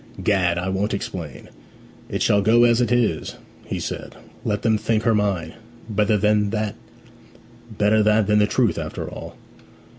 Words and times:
'Gad, 0.23 0.57
I 0.57 0.67
won't 0.67 0.95
explain; 0.95 1.49
it 2.09 2.23
shall 2.23 2.41
go 2.41 2.63
as 2.63 2.81
it 2.81 2.91
is!' 2.91 3.35
he 3.65 3.79
said. 3.79 4.15
'Let 4.43 4.63
them 4.63 4.79
think 4.79 5.03
her 5.03 5.13
mine. 5.13 5.53
Better 5.87 6.17
that 6.17 6.73
than 7.77 8.39
the 8.39 8.47
truth, 8.49 8.79
after 8.79 9.07
all.' 9.07 9.37